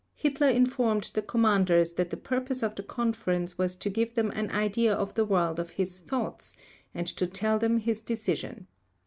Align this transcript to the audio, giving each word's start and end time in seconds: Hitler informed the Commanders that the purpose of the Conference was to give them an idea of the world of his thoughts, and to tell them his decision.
Hitler 0.15 0.49
informed 0.49 1.11
the 1.13 1.21
Commanders 1.21 1.93
that 1.93 2.09
the 2.09 2.17
purpose 2.17 2.63
of 2.63 2.73
the 2.73 2.81
Conference 2.81 3.59
was 3.59 3.75
to 3.75 3.87
give 3.87 4.15
them 4.15 4.31
an 4.31 4.49
idea 4.49 4.91
of 4.95 5.13
the 5.13 5.25
world 5.25 5.59
of 5.59 5.69
his 5.77 5.99
thoughts, 5.99 6.55
and 6.95 7.05
to 7.05 7.27
tell 7.27 7.59
them 7.59 7.77
his 7.77 8.01
decision. 8.01 8.65